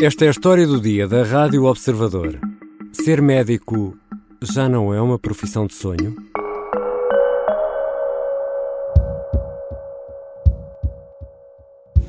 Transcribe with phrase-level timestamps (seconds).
[0.00, 2.38] Esta é a história do dia da Rádio Observador.
[2.92, 3.98] Ser médico
[4.40, 6.14] já não é uma profissão de sonho?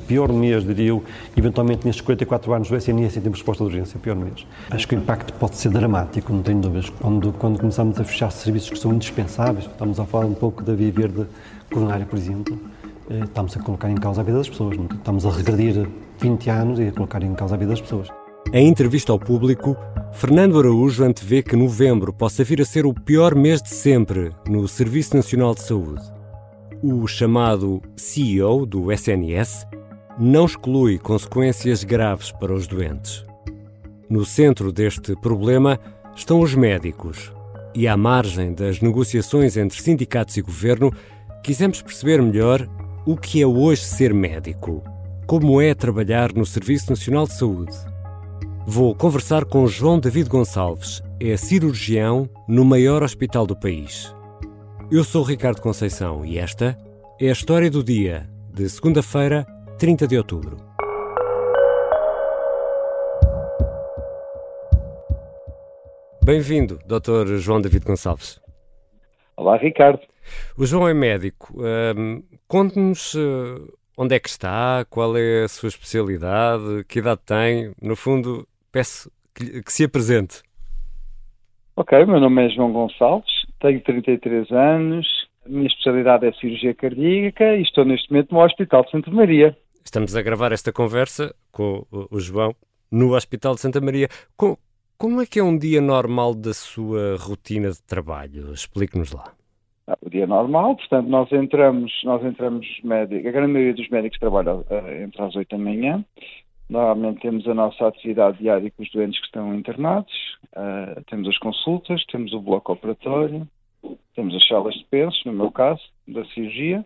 [0.06, 1.02] Pior mês, diria eu,
[1.36, 4.46] eventualmente nestes 44 anos do SNS em termos de resposta de urgência, pior mês.
[4.70, 6.90] Acho que o impacto pode ser dramático, não tenho dúvidas.
[6.90, 10.74] Quando, quando começamos a fechar serviços que são indispensáveis, estamos a falar um pouco da
[10.74, 11.26] via verde
[11.68, 12.56] coronária, por exemplo,
[13.10, 14.76] estamos a colocar em causa a vida das pessoas.
[14.76, 14.86] Não?
[14.86, 18.08] Estamos a regredir 20 anos e a colocar em causa a vida das pessoas.
[18.52, 19.76] Em entrevista ao público,
[20.12, 24.66] Fernando Araújo antevê que novembro possa vir a ser o pior mês de sempre no
[24.66, 26.02] Serviço Nacional de Saúde.
[26.82, 29.66] O chamado CEO do SNS
[30.18, 33.24] não exclui consequências graves para os doentes.
[34.08, 35.78] No centro deste problema
[36.16, 37.32] estão os médicos.
[37.74, 40.92] E à margem das negociações entre sindicatos e governo,
[41.44, 42.68] quisemos perceber melhor
[43.06, 44.82] o que é hoje ser médico,
[45.26, 47.74] como é trabalhar no Serviço Nacional de Saúde.
[48.66, 54.14] Vou conversar com João David Gonçalves, é cirurgião no maior hospital do país.
[54.90, 56.76] Eu sou Ricardo Conceição e esta
[57.18, 59.46] é a história do dia, de segunda-feira,
[59.78, 60.56] 30 de outubro.
[66.22, 67.36] Bem-vindo, Dr.
[67.36, 68.40] João David Gonçalves.
[69.36, 70.09] Olá, Ricardo.
[70.56, 71.54] O João é médico.
[71.96, 77.72] Um, Conte-nos uh, onde é que está, qual é a sua especialidade, que idade tem.
[77.80, 80.42] No fundo, peço que, que se apresente.
[81.76, 85.06] Ok, meu nome é João Gonçalves, tenho 33 anos,
[85.46, 89.56] a minha especialidade é cirurgia cardíaca e estou neste momento no Hospital de Santa Maria.
[89.84, 92.54] Estamos a gravar esta conversa com o João
[92.90, 94.08] no Hospital de Santa Maria.
[94.36, 94.56] Com,
[94.98, 98.52] como é que é um dia normal da sua rotina de trabalho?
[98.52, 99.32] Explique-nos lá.
[99.86, 104.18] Ah, o dia normal, portanto, nós entramos, nós entramos médicos, a grande maioria dos médicos
[104.18, 106.04] trabalha uh, entre as 8 da manhã.
[106.68, 110.12] Normalmente temos a nossa atividade diária com os doentes que estão internados,
[110.56, 113.48] uh, temos as consultas, temos o bloco operatório,
[114.14, 116.84] temos as salas de pensos, no meu caso, da cirurgia,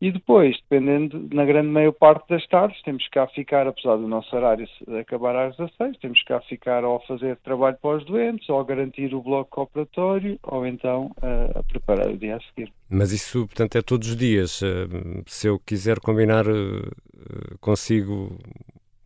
[0.00, 4.08] e depois, dependendo, na grande maior parte das tardes, temos que cá ficar, apesar do
[4.08, 4.66] nosso horário
[4.98, 8.58] acabar às 16, temos que cá ficar ou a fazer trabalho para os doentes, ou
[8.58, 12.72] a garantir o bloco operatório, ou então uh, a preparar o dia a seguir.
[12.88, 14.62] Mas isso, portanto, é todos os dias.
[14.62, 18.38] Uh, se eu quiser combinar uh, consigo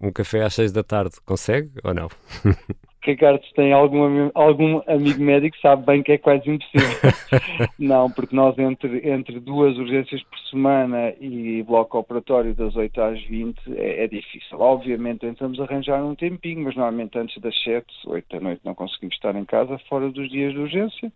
[0.00, 2.08] um café às 6 da tarde, consegue ou não?
[3.04, 6.88] Ricardo, se tem algum, algum amigo médico, sabe bem que é quase impossível.
[7.78, 13.22] não, porque nós entre, entre duas urgências por semana e bloco operatório das 8 às
[13.24, 14.58] 20 é, é difícil.
[14.58, 19.14] Obviamente tentamos arranjar um tempinho, mas normalmente antes das 7, 8 da noite não conseguimos
[19.14, 21.12] estar em casa, fora dos dias de urgência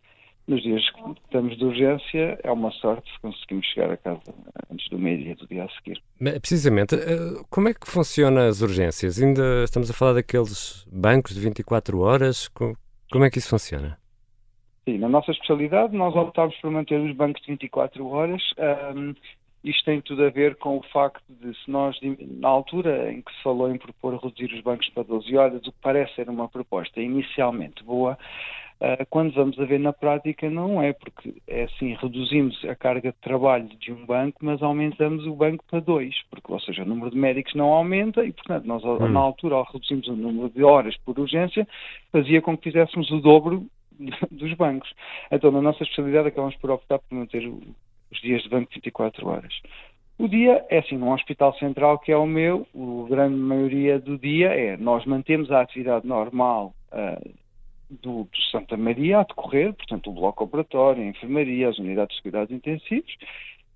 [0.49, 4.35] nos dias que estamos de urgência, é uma sorte se conseguimos chegar a casa
[4.73, 6.03] antes do meio-dia do dia a seguir.
[6.41, 9.23] Precisamente, eh, como é que funcionam as urgências?
[9.23, 12.49] Ainda estamos a falar daqueles bancos de 24 horas?
[12.49, 13.99] Como é que isso funciona?
[14.89, 18.43] Sim, na nossa especialidade nós optámos por manter os bancos de 24 horas.
[18.97, 19.15] Um,
[19.65, 21.99] isto tem tudo a ver com o facto de, se nós,
[22.41, 25.73] na altura em que se falou em propor reduzir os bancos para 12 horas, o
[25.73, 28.17] que parece ser uma proposta inicialmente boa,
[28.81, 33.11] Uh, quando vamos a ver na prática, não é, porque é assim, reduzimos a carga
[33.11, 36.87] de trabalho de um banco, mas aumentamos o banco para dois, porque, ou seja, o
[36.87, 39.09] número de médicos não aumenta e, portanto, nós, hum.
[39.09, 41.67] na altura, ao reduzirmos o número de horas por urgência,
[42.13, 43.67] fazia com que fizéssemos o dobro
[44.31, 44.95] dos bancos.
[45.33, 47.51] Então, na nossa especialidade, acabamos por optar por manter
[48.11, 49.55] os dias de banco 24 horas.
[50.19, 54.19] O dia é assim, num hospital central que é o meu, a grande maioria do
[54.19, 57.31] dia é nós mantemos a atividade normal uh,
[57.89, 62.23] do, do, Santa Maria a decorrer, portanto, o bloco operatório, a enfermaria, as unidades de
[62.23, 63.17] cuidados intensivos,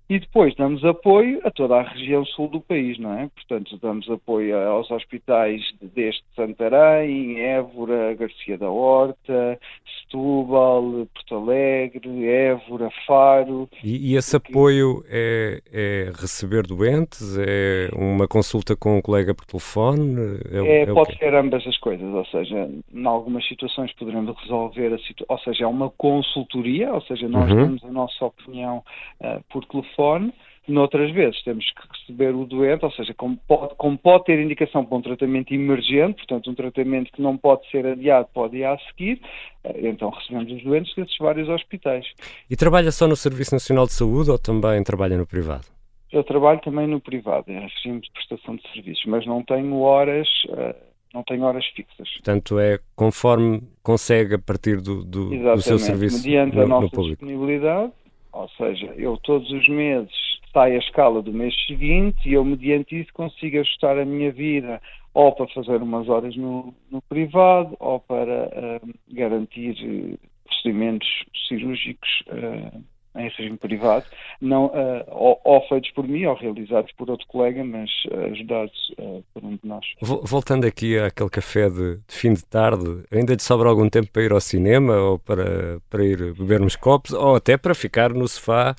[0.09, 3.29] e depois damos apoio a toda a região sul do país, não é?
[3.33, 9.57] Portanto, damos apoio aos hospitais deste Santarém, Évora, Garcia da Horta,
[10.01, 13.69] Setúbal, Porto Alegre, Évora, Faro.
[13.81, 17.37] E, e esse apoio é, é, receber doentes?
[17.37, 20.37] É uma consulta com um colega por telefone?
[20.51, 24.97] É, é pode ser ambas as coisas, ou seja, em algumas situações poderemos resolver a
[24.99, 27.55] situação, ou seja, é uma consultoria, ou seja, nós uhum.
[27.55, 28.83] damos a nossa opinião
[29.21, 30.33] uh, por telefone telefone,
[30.67, 34.85] noutras vezes temos que receber o doente, ou seja, como pode, como pode, ter indicação
[34.85, 38.77] para um tratamento emergente, portanto um tratamento que não pode ser adiado pode ir a
[38.89, 39.21] seguir,
[39.63, 42.05] eh, então recebemos os doentes desses vários hospitais.
[42.49, 45.65] E trabalha só no Serviço Nacional de Saúde ou também trabalha no privado?
[46.11, 50.27] Eu trabalho também no privado, em regime de prestação de serviços, mas não tenho horas...
[50.49, 52.09] Uh, não tenho horas fixas.
[52.13, 57.01] Portanto, é conforme consegue a partir do, do, do seu serviço mediante no, a nossa
[57.03, 57.91] disponibilidade,
[58.33, 60.11] ou seja, eu todos os meses
[60.51, 64.81] saio a escala do mês seguinte e eu, mediante isso, consigo ajustar a minha vida
[65.13, 71.07] ou para fazer umas horas no, no privado, ou para uh, garantir uh, procedimentos
[71.47, 72.83] cirúrgicos uh,
[73.15, 74.05] em regime privado,
[74.41, 74.71] não,
[75.07, 77.89] ou, ou, feitos por mim ou realizados por outro colega, mas
[78.31, 78.93] ajudados
[79.33, 79.85] por um de nós.
[80.01, 84.23] Voltando aqui àquele café de, de, fim de tarde, ainda te sobra algum tempo para
[84.23, 88.27] ir ao cinema ou para, para ir beber uns copos ou até para ficar no
[88.27, 88.75] sofá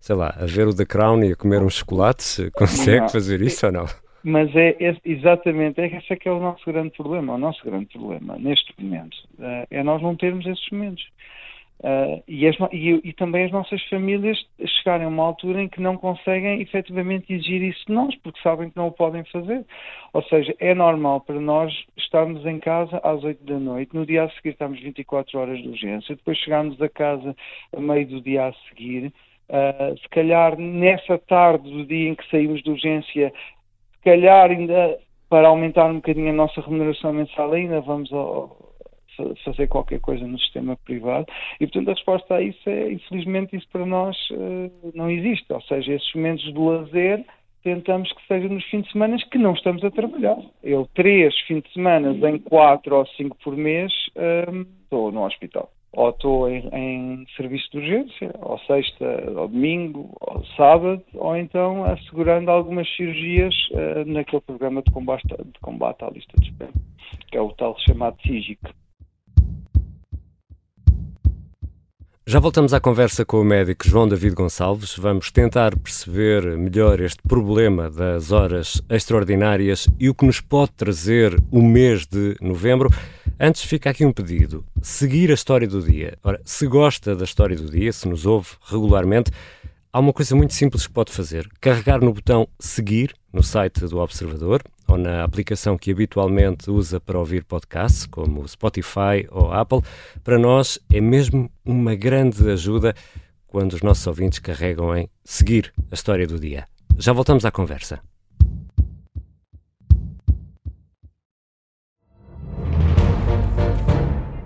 [0.00, 2.40] sei lá, a ver o The Crown e a comer uns chocolates?
[2.54, 3.08] Consegue não.
[3.08, 3.86] fazer isso ou não?
[4.24, 7.34] Mas é, é, exatamente, é esse é que é o nosso grande problema.
[7.34, 11.04] O nosso grande problema neste momento uh, é nós não termos esses momentos.
[11.80, 14.36] Uh, e, as, e, e, também as nossas famílias
[14.78, 18.68] chegarem a uma altura em que não conseguem efetivamente exigir isso de nós, porque sabem
[18.68, 19.64] que não o podem fazer.
[20.12, 24.24] Ou seja, é normal para nós estarmos em casa às 8 da noite, no dia
[24.24, 27.36] a seguir estamos 24 horas de urgência, depois chegarmos a casa
[27.76, 29.12] a meio do dia a seguir,
[29.48, 33.32] Uh, se calhar nessa tarde do dia em que saímos de urgência,
[33.94, 34.98] se calhar ainda
[35.30, 38.67] para aumentar um bocadinho a nossa remuneração mensal, ainda vamos ao,
[39.44, 41.26] fazer qualquer coisa no sistema privado.
[41.60, 45.52] E, portanto, a resposta a isso é, infelizmente, isso para nós uh, não existe.
[45.52, 47.24] Ou seja, esses momentos de lazer
[47.62, 50.38] tentamos que sejam nos fins de semana que não estamos a trabalhar.
[50.62, 55.70] Eu, três fins de semana em quatro ou cinco por mês, uh, estou no hospital
[55.92, 61.84] ou estou em, em, serviço de urgência, ou sexta, ou domingo, ou sábado, ou então
[61.84, 66.72] assegurando algumas cirurgias uh, naquele programa de combate, de combate à lista de espera,
[67.30, 68.60] que é o tal chamado SIGIC.
[72.28, 74.94] Já voltamos à conversa com o médico João David Gonçalves.
[74.98, 81.42] Vamos tentar perceber melhor este problema das horas extraordinárias e o que nos pode trazer
[81.50, 82.90] o mês de novembro.
[83.40, 86.18] Antes fica aqui um pedido: seguir a história do dia.
[86.22, 89.30] Ora, se gosta da história do dia, se nos ouve regularmente,
[89.90, 93.96] há uma coisa muito simples que pode fazer: carregar no botão seguir no site do
[94.00, 99.82] Observador ou na aplicação que habitualmente usa para ouvir podcasts, como Spotify ou Apple.
[100.24, 102.94] Para nós é mesmo uma grande ajuda
[103.46, 106.66] quando os nossos ouvintes carregam em seguir a história do dia.
[106.98, 108.00] Já voltamos à conversa.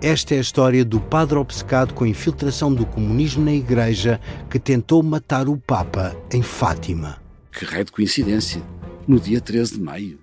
[0.01, 4.19] Esta é a história do padre obcecado com a infiltração do comunismo na Igreja
[4.49, 7.21] que tentou matar o Papa em Fátima.
[7.49, 8.61] Que raio de coincidência!
[9.07, 10.22] No dia 13 de maio.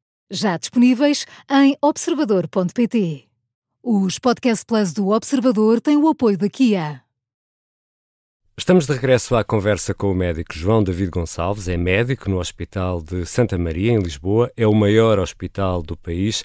[0.31, 3.25] já disponíveis em observador.pt.
[3.83, 7.01] Os Podcast Plus do Observador têm o apoio da Kia.
[8.57, 11.67] Estamos de regresso à conversa com o médico João David Gonçalves.
[11.67, 14.51] É médico no Hospital de Santa Maria, em Lisboa.
[14.55, 16.43] É o maior hospital do país.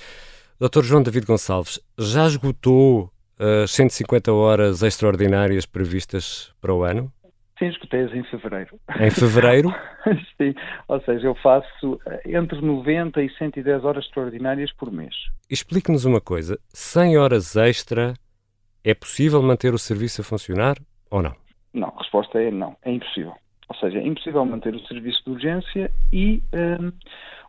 [0.59, 0.83] Dr.
[0.83, 7.13] João David Gonçalves, já esgotou as 150 horas extraordinárias previstas para o ano?
[7.59, 8.79] Sim, escutei-as em fevereiro.
[9.01, 9.75] Em fevereiro?
[10.37, 10.55] Sim,
[10.89, 15.15] ou seja, eu faço eh, entre 90 e 110 horas extraordinárias por mês.
[15.51, 18.13] Explique-nos uma coisa: 100 horas extra
[18.85, 20.77] é possível manter o serviço a funcionar
[21.11, 21.35] ou não?
[21.73, 23.35] Não, a resposta é não, é impossível.
[23.69, 26.43] Ou seja, é impossível manter o serviço de urgência e.
[26.53, 26.93] Um,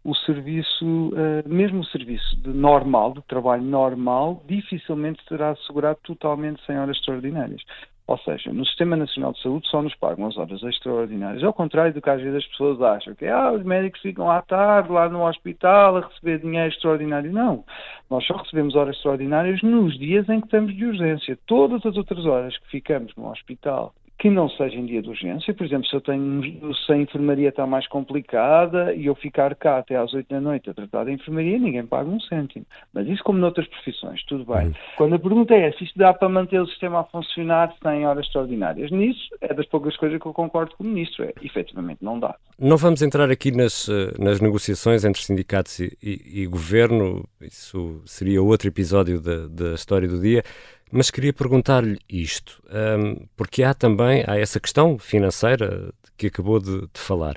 [0.08, 6.66] o serviço, uh, mesmo o serviço de normal, de trabalho normal, dificilmente será assegurado totalmente
[6.66, 7.62] sem horas extraordinárias.
[8.08, 11.44] Ou seja, no Sistema Nacional de Saúde só nos pagam as horas extraordinárias.
[11.44, 14.42] Ao contrário do que às vezes as pessoas acham, que ah, os médicos ficam à
[14.42, 17.34] tarde lá no hospital a receber dinheiro extraordinário.
[17.34, 17.66] Não.
[18.10, 21.38] Nós só recebemos horas extraordinárias nos dias em que estamos de urgência.
[21.46, 25.54] Todas as outras horas que ficamos no hospital que não seja em dia de urgência.
[25.54, 26.42] Por exemplo, se eu tenho,
[26.74, 30.70] se a enfermaria está mais complicada e eu ficar cá até às 8 da noite
[30.70, 32.66] a tratar da enfermaria, ninguém paga um cêntimo.
[32.94, 34.68] Mas isso como noutras profissões, tudo bem.
[34.68, 34.74] Uhum.
[34.96, 38.26] Quando a pergunta é se isto dá para manter o sistema a funcionar sem horas
[38.26, 42.20] extraordinárias, nisso é das poucas coisas que eu concordo com o Ministro, é, efetivamente não
[42.20, 42.36] dá.
[42.60, 48.02] Não vamos entrar aqui nas, eh, nas negociações entre sindicatos e, e, e governo, isso
[48.06, 50.44] seria outro episódio da, da história do dia.
[50.92, 56.82] Mas queria perguntar-lhe isto, um, porque há também há essa questão financeira que acabou de,
[56.82, 57.36] de, falar.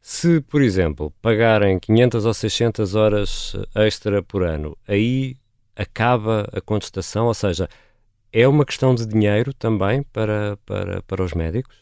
[0.00, 5.34] Se, por exemplo, pagarem 500 ou 600 horas extra por ano, aí
[5.74, 7.68] acaba a contestação, ou seja,
[8.32, 11.76] é uma questão de dinheiro também para, para, para os médicos?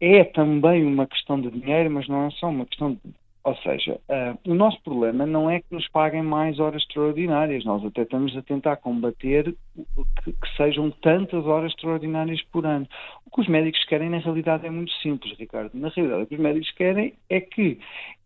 [0.00, 3.00] É também uma questão de dinheiro, mas não é só uma questão de
[3.48, 7.82] Ou seja, uh, o nosso problema não é que nos paguem mais horas extraordinárias, nós
[7.82, 9.56] até estamos a tentar combater
[10.22, 12.86] que, que, sejam tantas horas extraordinárias por ano.
[13.24, 15.70] O que os médicos querem, na realidade, é muito simples, Ricardo.
[15.72, 17.78] Na realidade, o que os médicos querem é que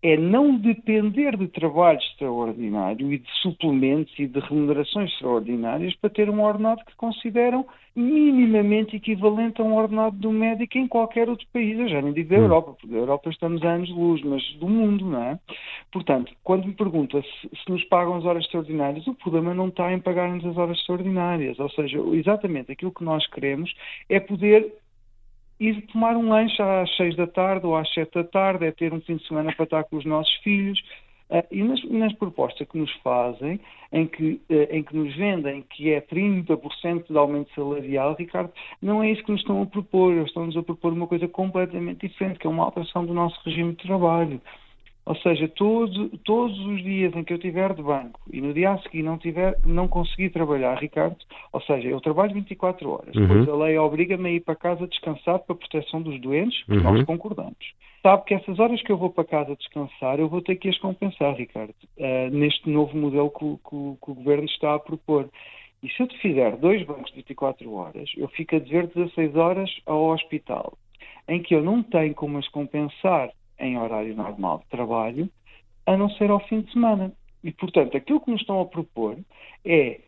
[0.02, 6.28] é não depender de trabalho extraordinário e de suplementos e de remunerações extraordinárias para ter
[6.28, 11.78] um ordenado que consideram minimamente equivalente a um ordenado do médico em qualquer outro país.
[11.78, 12.42] Eu já nem digo da hum.
[12.42, 15.38] Europa, porque da Europa estamos a anos de luz, mas do mundo, não é?
[15.92, 19.92] Portanto, quando me pergunta se, se nos pagam as horas extraordinárias, o problema não está
[19.92, 21.60] em pagar-nos as horas extraordinárias.
[21.60, 23.72] Ou seja, exatamente aquilo que nós queremos
[24.08, 24.81] é poder
[25.62, 28.92] ir tomar um lanche às seis da tarde ou às sete da tarde, é ter
[28.92, 30.82] um fim de semana para estar com os nossos filhos.
[31.30, 33.58] Uh, e nas, nas, propostas que nos fazem,
[33.90, 38.52] em que, uh, em que nos vendem que é 30% de aumento salarial, Ricardo,
[38.82, 40.12] não é isso que nos estão a propor.
[40.12, 43.70] Eles estão-nos a propor uma coisa completamente diferente, que é uma alteração do nosso regime
[43.72, 44.42] de trabalho.
[45.04, 48.70] Ou seja, todo, todos os dias em que eu tiver de banco e no dia
[48.70, 51.16] a seguir não, tiver, não conseguir trabalhar, Ricardo,
[51.52, 53.26] ou seja, eu trabalho 24 horas, uhum.
[53.26, 56.82] depois a lei obriga-me a ir para casa descansar para a proteção dos doentes, uhum.
[56.82, 57.56] nós concordamos.
[58.00, 60.78] Sabe que essas horas que eu vou para casa descansar, eu vou ter que as
[60.78, 65.28] compensar, Ricardo, uh, neste novo modelo que, que, que o Governo está a propor.
[65.82, 69.36] E se eu te fizer dois bancos de 24 horas, eu fico a dever 16
[69.36, 70.76] horas ao hospital,
[71.28, 73.30] em que eu não tenho como as compensar
[73.62, 75.28] em horário normal de trabalho,
[75.86, 77.12] a não ser ao fim de semana.
[77.42, 79.16] E, portanto, aquilo que nos estão a propor
[79.64, 80.00] é,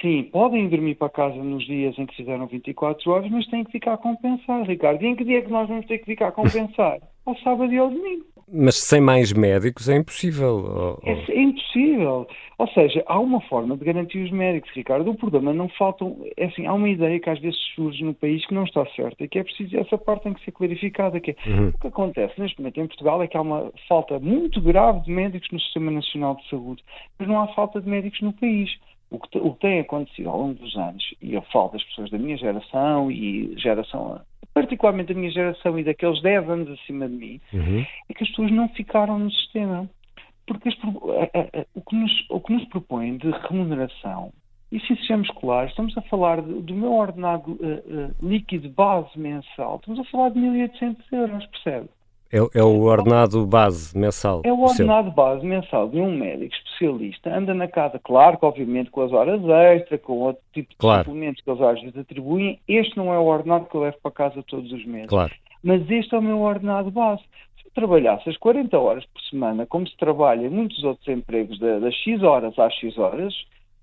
[0.00, 3.72] sim, podem dormir para casa nos dias em que fizeram 24 horas, mas têm que
[3.72, 5.02] ficar a compensar, Ricardo.
[5.02, 7.00] E em que dia é que nós vamos ter que ficar a compensar?
[7.28, 8.24] ao sábado e ao domingo.
[8.52, 10.98] Mas sem mais médicos é impossível.
[11.02, 11.02] Ou...
[11.04, 12.26] É, é, impossível.
[12.58, 15.10] Ou seja, há uma forma de garantir os médicos, Ricardo.
[15.10, 16.16] O problema não faltam.
[16.36, 19.22] É assim, há uma ideia que às vezes surge no país que não está certa
[19.22, 19.76] e que é preciso.
[19.78, 21.20] Essa parte tem que ser clarificada.
[21.20, 21.68] Que é, uhum.
[21.68, 25.10] O que acontece neste momento em Portugal é que há uma falta muito grave de
[25.10, 26.82] médicos no Sistema Nacional de Saúde,
[27.18, 28.70] mas não há falta de médicos no país.
[29.10, 32.10] O que, o que tem acontecido ao longo dos anos, e eu falo das pessoas
[32.10, 34.20] da minha geração e geração
[34.60, 37.84] particularmente da minha geração e daqueles 10 anos acima de mim, uhum.
[38.08, 39.88] é que as pessoas não ficaram no sistema.
[40.46, 44.32] Porque as, a, a, a, o, que nos, o que nos propõem de remuneração,
[44.72, 49.18] e se sejamos claros, estamos a falar de, do meu ordenado uh, uh, líquido base
[49.18, 51.88] mensal, estamos a falar de 1.800 euros, percebe?
[52.30, 54.42] É, é, o ordenado base mensal.
[54.44, 57.34] É o ordenado base mensal de um médico especialista.
[57.34, 61.04] Anda na casa, claro que obviamente com as horas extra, com outro tipo de claro.
[61.04, 62.60] suplementos que eles às vezes atribuem.
[62.68, 65.08] Este não é o ordenado que eu levo para casa todos os meses.
[65.08, 65.32] Claro.
[65.62, 67.22] Mas este é o meu ordenado base.
[67.56, 71.58] Se eu trabalhasse as 40 horas por semana, como se trabalha em muitos outros empregos,
[71.58, 73.34] das X horas às X horas,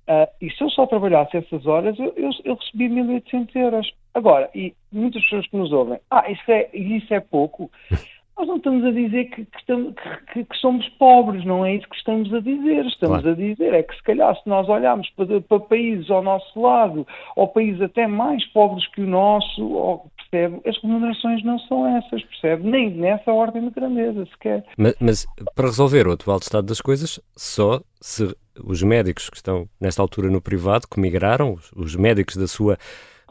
[0.07, 3.91] uh, e se eu só trabalhasse essas horas, eu, eu, eu recebia 1.800 euros.
[4.13, 7.71] Agora, e muitas pessoas que nos ouvem, ah, isso é, isso é pouco.
[8.37, 9.93] Nós não estamos a dizer que, que, estamos,
[10.33, 12.85] que, que, somos pobres, não é isso que estamos a dizer.
[12.85, 13.29] Estamos claro.
[13.29, 17.07] a dizer é que se calhar se nós olharmos para, para, países ao nosso lado,
[17.35, 22.23] ou países até mais pobres que o nosso, ou, percebe, as remunerações não são essas,
[22.23, 22.69] percebe?
[22.69, 24.65] Nem nessa ordem de grandeza sequer.
[24.77, 25.25] Mas, mas
[25.55, 30.29] para resolver o atual estado das coisas, só se os médicos que estão nesta altura
[30.29, 32.77] no privado, que migraram, os médicos da sua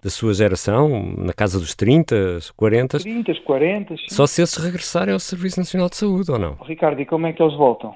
[0.04, 2.98] da sua geração, na casa dos 30, 40.
[2.98, 3.96] 30, 40.
[3.96, 4.02] Sim.
[4.08, 6.56] Só se esses regressarem ao Serviço Nacional de Saúde, ou não?
[6.56, 7.94] Ricardo, e como é que eles voltam?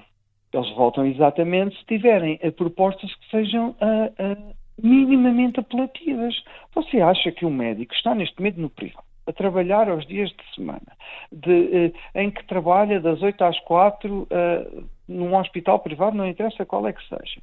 [0.50, 6.34] Eles voltam exatamente se tiverem eh, propostas que sejam uh, uh, minimamente apelativas.
[6.74, 9.06] Você acha que um médico está neste momento no privado?
[9.26, 10.96] a trabalhar aos dias de semana,
[11.30, 16.88] de, em que trabalha das 8 às 4 uh, num hospital privado, não interessa qual
[16.88, 17.42] é que seja.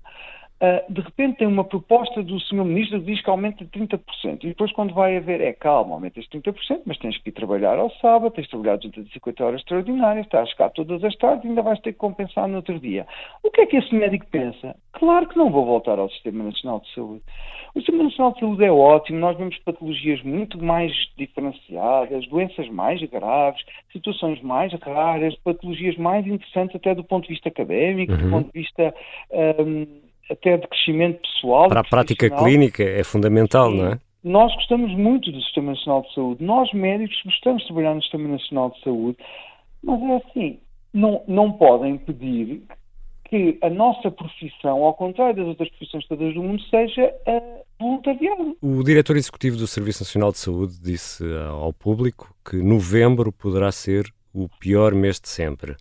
[0.61, 2.63] Uh, de repente tem uma proposta do Sr.
[2.63, 3.99] Ministro que diz que aumenta 30%.
[4.43, 7.91] E depois, quando vai haver, é calma, aumenta 30%, mas tens que ir trabalhar ao
[7.95, 11.79] sábado, tens de trabalhar 250 horas extraordinárias, estás cá todas as tardes e ainda vais
[11.81, 13.05] ter que compensar no outro dia.
[13.43, 14.77] O que é que esse médico pensa?
[14.93, 17.23] Claro que não vou voltar ao Sistema Nacional de Saúde.
[17.75, 23.01] O Sistema Nacional de Saúde é ótimo, nós vemos patologias muito mais diferenciadas, doenças mais
[23.09, 28.17] graves, situações mais raras, patologias mais interessantes até do ponto de vista académico, uhum.
[28.17, 28.95] do ponto de vista.
[29.59, 31.67] Um, até de crescimento pessoal.
[31.69, 33.77] Para a prática clínica é fundamental, Sim.
[33.77, 33.99] não é?
[34.23, 36.43] Nós gostamos muito do Sistema Nacional de Saúde.
[36.43, 39.17] Nós, médicos, gostamos de trabalhar no Sistema Nacional de Saúde,
[39.83, 40.59] mas é assim,
[40.91, 42.63] não, não podem pedir
[43.25, 47.13] que a nossa profissão, ao contrário das outras profissões todas do mundo, seja
[47.79, 48.57] voluntariado.
[48.61, 54.11] O diretor executivo do Serviço Nacional de Saúde disse ao público que novembro poderá ser
[54.33, 55.75] o pior mês de sempre.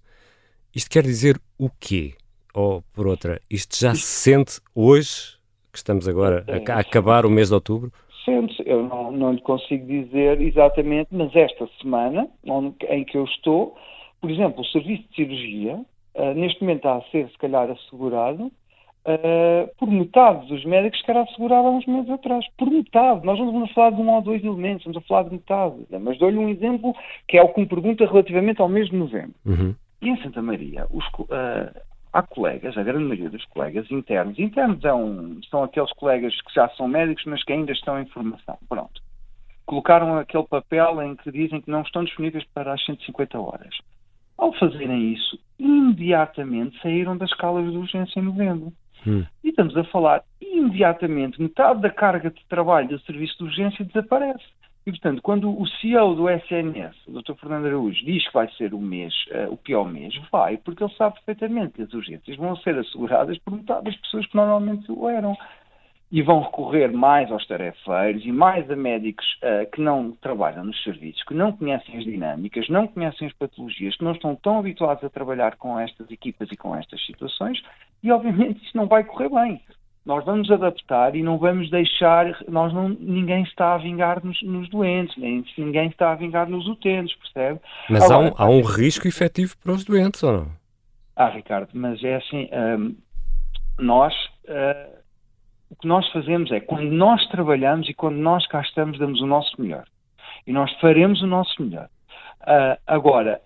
[0.75, 2.15] Isto quer dizer o quê?
[2.55, 5.37] Ou por outra, isto já se sente hoje,
[5.73, 7.93] que estamos agora a, a acabar o mês de outubro?
[8.25, 13.25] Sente-se, eu não, não lhe consigo dizer exatamente, mas esta semana onde, em que eu
[13.25, 13.77] estou,
[14.21, 15.75] por exemplo, o serviço de cirurgia,
[16.15, 18.45] uh, neste momento está a ser, se calhar, assegurado
[19.05, 22.45] uh, por metade dos médicos que era assegurado há uns meses atrás.
[22.57, 23.25] Por metade.
[23.27, 25.75] Nós não estamos a falar de um ou dois elementos, estamos a falar de metade.
[26.01, 26.95] Mas dou-lhe um exemplo
[27.29, 29.35] que é o que me pergunta relativamente ao mês de novembro.
[29.45, 29.75] Uhum.
[30.01, 31.81] E em Santa Maria, os, uh,
[32.15, 36.55] há colegas, a grande maioria dos colegas internos, internos é um, são aqueles colegas que
[36.55, 38.57] já são médicos, mas que ainda estão em formação.
[38.69, 39.03] Pronto.
[39.67, 43.75] Colocaram aquele papel em que dizem que não estão disponíveis para as 150 horas.
[44.39, 48.73] Ao fazerem isso, imediatamente saíram das escalas de urgência em novembro.
[49.07, 49.25] Hum.
[49.43, 54.45] E estamos a falar, imediatamente, metade da carga de trabalho do serviço de urgência desaparece.
[54.87, 57.35] E, portanto, quando o CEO do SNS, o Dr.
[57.41, 60.93] Fernando Araújo, diz que vai ser o mês, uh, o pior mês, vai, porque ele
[60.95, 65.09] sabe perfeitamente que as urgências vão ser asseguradas por metade das pessoas que normalmente o
[65.09, 65.37] eram
[66.13, 70.81] e vão recorrer mais aos tarefeiros e mais a médicos uh, que não trabalham nos
[70.85, 75.03] serviços, que não conhecem as dinâmicas, não conhecem as patologias, que não estão tão habituados
[75.03, 77.61] a trabalhar com estas equipas e com estas situações,
[78.03, 79.61] e obviamente isto não vai correr bem.
[80.05, 84.69] Nós vamos adaptar e não vamos deixar, nós não, ninguém está a vingar nos, nos
[84.69, 87.61] doentes, nem, ninguém está a vingar nos utentes, percebe?
[87.89, 90.49] Mas Agora, há, um, há um risco efetivo para os doentes, ou não?
[91.17, 92.97] Ah, Ricardo, mas é assim, um,
[93.79, 94.15] nós...
[94.45, 95.05] Uh,
[95.71, 99.27] o que nós fazemos é, quando nós trabalhamos e quando nós cá estamos, damos o
[99.27, 99.85] nosso melhor.
[100.47, 101.89] E nós faremos o nosso melhor.
[102.43, 103.41] Uh, agora,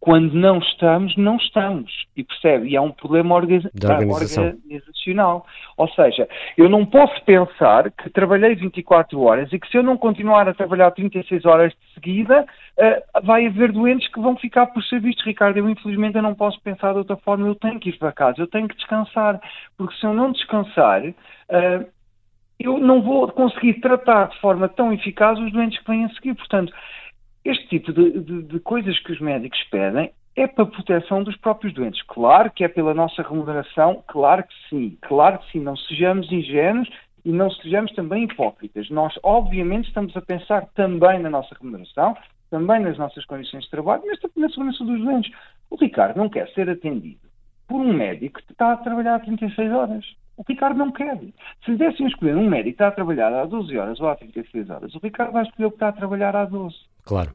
[0.00, 2.06] quando não estamos, não estamos.
[2.16, 2.70] E percebe?
[2.70, 5.46] E há um problema organiza organizacional.
[5.76, 6.26] Ou seja,
[6.56, 10.54] eu não posso pensar que trabalhei 24 horas e que se eu não continuar a
[10.54, 12.46] trabalhar 36 horas de seguida,
[12.78, 15.22] uh, vai haver doentes que vão ficar por serviço.
[15.22, 17.46] Ricardo, eu infelizmente eu não posso pensar de outra forma.
[17.46, 19.38] Eu tenho que ir para casa, eu tenho que descansar.
[19.76, 21.86] Porque se eu não descansar, uh,
[22.58, 26.34] eu não vou conseguir tratar de forma tão eficaz os doentes que vêm a seguir.
[26.34, 26.72] Portanto,
[27.44, 31.36] este tipo de, de, de coisas que os médicos pedem é para a proteção dos
[31.36, 32.02] próprios doentes.
[32.02, 35.60] Claro que é pela nossa remuneração, claro que sim, claro que sim.
[35.60, 36.88] Não sejamos ingênuos
[37.24, 38.88] e não sejamos também hipócritas.
[38.90, 42.16] Nós, obviamente, estamos a pensar também na nossa remuneração,
[42.50, 45.32] também nas nossas condições de trabalho, mas também na segurança dos doentes.
[45.68, 47.20] O Ricardo não quer ser atendido
[47.68, 50.04] por um médico que está a trabalhar 36 horas.
[50.36, 51.18] O Ricardo não quer.
[51.64, 54.16] Se lhe dessem escolher um médico que está a trabalhar há 12 horas ou há
[54.16, 56.74] 36 horas, o Ricardo vai escolher o que está a trabalhar há 12.
[57.04, 57.32] Claro.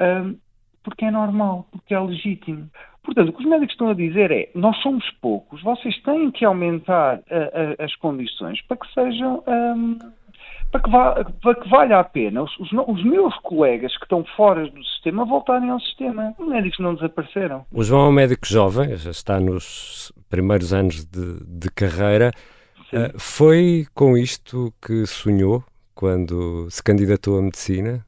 [0.00, 0.36] Um,
[0.82, 2.70] porque é normal, porque é legítimo.
[3.02, 6.44] Portanto, o que os médicos estão a dizer é: nós somos poucos, vocês têm que
[6.44, 9.42] aumentar a, a, as condições para que sejam.
[9.46, 9.98] Um,
[10.70, 14.24] para que, vá, para que, valha a pena os, os, os, meus colegas que estão
[14.36, 16.34] fora do sistema voltarem ao sistema.
[16.38, 17.64] Os médicos não desapareceram.
[17.70, 22.32] O João é um médico jovem, já está nos primeiros anos de, de carreira.
[22.92, 25.64] Uh, foi com isto que sonhou
[25.94, 28.04] quando se candidatou à medicina?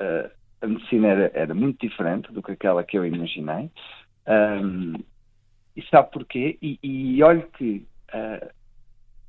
[0.00, 0.30] Uh,
[0.60, 3.70] a medicina era, era, muito diferente do que aquela que eu imaginei.
[4.26, 4.94] Um,
[5.76, 6.58] e sabe porquê?
[6.62, 7.18] E, e
[7.52, 8.48] que uh,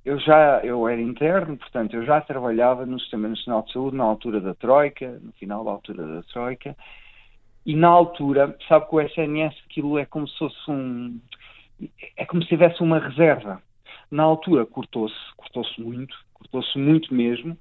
[0.06, 4.04] eu já eu era interno, portanto, eu já trabalhava no Sistema Nacional de Saúde na
[4.04, 6.75] altura da Troika, no final da altura da Troika,
[7.65, 11.19] e na altura, sabe que o SNS aquilo é como se fosse um.
[12.15, 13.62] é como se tivesse uma reserva.
[14.12, 17.58] Na altura cortou-se, cortou-se muito, cortou-se muito mesmo,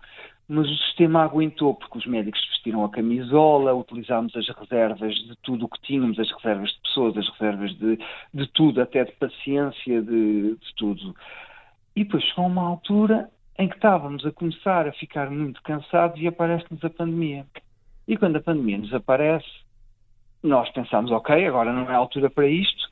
[0.49, 5.65] mas o sistema aguentou, porque os médicos vestiram a camisola, utilizámos as reservas de tudo
[5.65, 7.99] o que tínhamos, as reservas de pessoas, as reservas de,
[8.35, 11.15] de tudo, até de paciência, de, de tudo.
[11.97, 16.27] E depois chegou uma altura em que estávamos a começar a ficar muito cansados e
[16.27, 17.47] aparece-nos a pandemia.
[18.07, 19.49] E quando a pandemia nos aparece,
[20.43, 22.91] nós pensamos, ok, agora não é a altura para isto,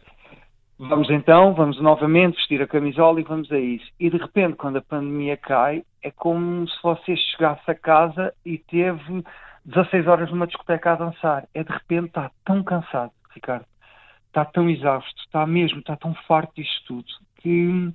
[0.88, 3.87] vamos então, vamos novamente vestir a camisola e vamos a isso.
[3.99, 8.59] E de repente, quando a pandemia cai, é como se você chegasse a casa e
[8.59, 9.25] teve
[9.64, 11.49] 16 horas numa discoteca a dançar.
[11.55, 13.64] É de repente, está tão cansado, Ricardo,
[14.27, 17.92] está tão exausto, está mesmo, está tão farto disto tudo, que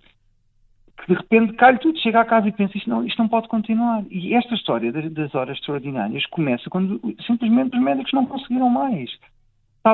[0.98, 3.48] que de repente cai tudo, chega a casa e pensa isto não, isto não pode
[3.48, 4.04] continuar.
[4.10, 9.12] E esta história das, horas extraordinárias começa quando simplesmente os médicos não conseguiram mais.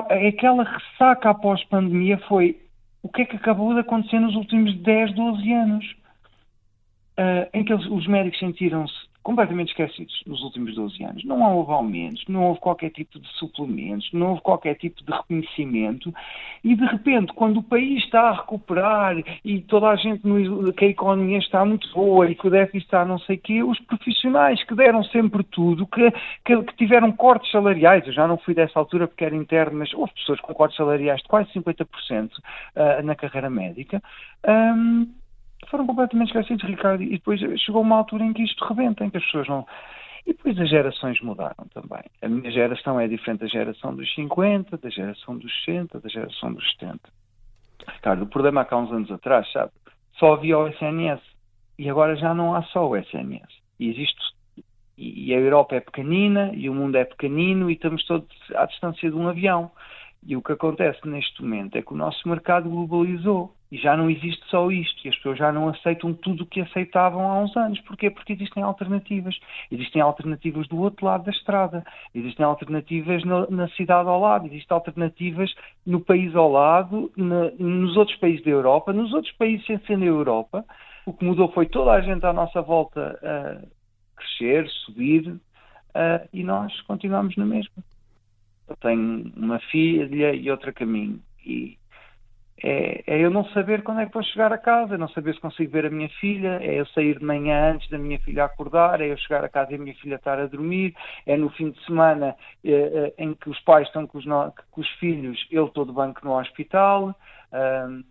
[0.09, 2.57] É aquela ressaca após pandemia foi
[3.03, 5.85] o que é que acabou de acontecer nos últimos 10, 12 anos,
[7.19, 11.23] uh, em que os médicos sentiram-se completamente esquecidos nos últimos 12 anos.
[11.23, 16.13] Não houve aumentos, não houve qualquer tipo de suplementos, não houve qualquer tipo de reconhecimento
[16.63, 20.85] e de repente, quando o país está a recuperar e toda a gente, no, que
[20.85, 23.79] a economia está muito boa e que o déficit está não sei o quê, os
[23.79, 26.11] profissionais que deram sempre tudo, que,
[26.45, 29.93] que, que, tiveram cortes salariais, eu já não fui dessa altura porque era interno, mas
[29.93, 34.01] houve pessoas com cortes salariais de quase 50% uh, na carreira médica,
[34.45, 35.07] um,
[35.73, 39.17] foram completamente esquecidos, Ricardo, e depois chegou uma altura em que isto rebenta, em que
[39.17, 39.65] as pessoas não.
[40.23, 42.03] E depois as gerações mudaram também.
[42.21, 46.53] A minha geração é diferente da geração dos 50, da geração dos 60, da geração
[46.53, 46.99] dos 70.
[47.87, 49.71] Ricardo, o problema há uns anos atrás, sabe,
[50.19, 51.19] só havia o SNS
[51.79, 53.49] e agora já não há só o SNS.
[53.79, 54.21] E existe
[54.95, 59.09] e a Europa é pequenina e o mundo é pequenino e estamos todos à distância
[59.09, 59.71] de um avião.
[60.25, 64.09] E o que acontece neste momento é que o nosso mercado globalizou e já não
[64.09, 67.57] existe só isto e as pessoas já não aceitam tudo o que aceitavam há uns
[67.57, 67.79] anos.
[67.81, 68.09] Porquê?
[68.09, 69.37] Porque existem alternativas.
[69.71, 71.83] Existem alternativas do outro lado da estrada,
[72.13, 75.53] existem alternativas no, na cidade ao lado, existem alternativas
[75.85, 79.97] no país ao lado, na, nos outros países da Europa, nos outros países sem ser
[79.97, 80.63] na Europa.
[81.05, 83.65] O que mudou foi toda a gente à nossa volta a
[84.15, 87.83] crescer, subir uh, e nós continuamos na mesma.
[88.67, 91.21] Eu tenho uma filha e outra caminho.
[91.45, 91.77] E
[92.65, 95.33] é, é, eu não saber quando é que vou chegar a casa, é não saber
[95.33, 98.45] se consigo ver a minha filha, é eu sair de manhã antes da minha filha
[98.45, 100.95] acordar, é eu chegar a casa e a minha filha estar a dormir,
[101.25, 104.89] é no fim de semana é, em que os pais estão com os, com os
[104.91, 107.13] filhos, eu estou de banco no hospital.
[107.51, 108.03] Um,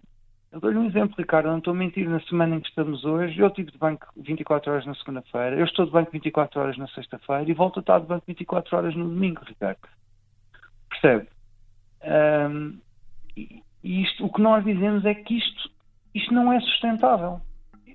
[0.53, 3.39] eu dou-lhe um exemplo, Ricardo, não estou a mentir, na semana em que estamos hoje,
[3.39, 6.87] eu estive de banco 24 horas na segunda-feira, eu estou de banco 24 horas na
[6.89, 9.81] sexta-feira e volto a estar de banco 24 horas no domingo, Ricardo.
[11.03, 11.27] Percebe?
[12.05, 12.79] Um,
[13.37, 15.71] e isto, o que nós dizemos é que isto,
[16.15, 17.41] isto não é sustentável.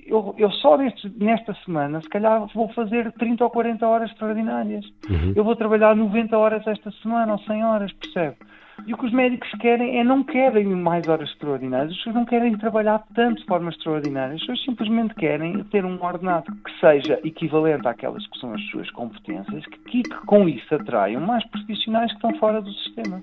[0.05, 4.85] Eu, eu só neste, nesta semana, se calhar, vou fazer 30 ou 40 horas extraordinárias.
[5.09, 5.33] Uhum.
[5.35, 8.37] Eu vou trabalhar 90 horas esta semana ou 100 horas, percebe?
[8.85, 12.25] E o que os médicos querem é não querem mais horas extraordinárias, as pessoas não
[12.25, 17.19] querem trabalhar tanto de forma extraordinária, as pessoas simplesmente querem ter um ordenado que seja
[17.23, 22.17] equivalente àquelas que são as suas competências, que, que com isso atraiam mais profissionais que
[22.17, 23.21] estão fora do sistema.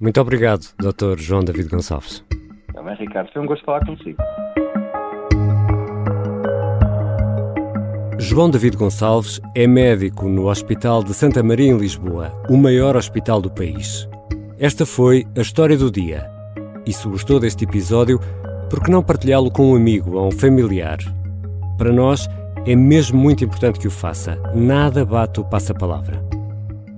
[0.00, 1.18] Muito obrigado, Dr.
[1.18, 2.24] João David Gonçalves.
[2.72, 4.22] Também, Ricardo, foi um gosto falar consigo.
[8.18, 13.42] João David Gonçalves é médico no Hospital de Santa Maria em Lisboa, o maior hospital
[13.42, 14.08] do país.
[14.62, 16.30] Esta foi a história do dia.
[16.86, 18.20] E se gostou deste episódio,
[18.70, 20.98] por que não partilhá-lo com um amigo ou um familiar?
[21.76, 22.28] Para nós,
[22.64, 24.40] é mesmo muito importante que o faça.
[24.54, 26.24] Nada bate o passa-palavra.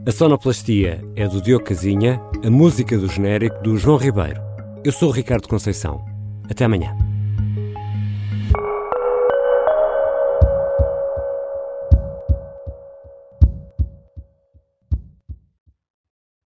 [0.07, 4.43] A sonoplastia é do Diogo Casinha, a música do genérico do João Ribeiro.
[4.85, 6.05] Eu sou o Ricardo Conceição.
[6.51, 6.95] Até amanhã.